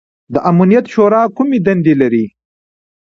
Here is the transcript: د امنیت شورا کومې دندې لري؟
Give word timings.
د 0.33 0.35
امنیت 0.49 0.85
شورا 0.93 1.21
کومې 1.35 1.59
دندې 1.65 1.93
لري؟ 2.01 2.25